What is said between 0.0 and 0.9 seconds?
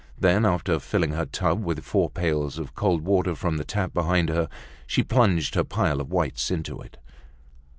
Then, after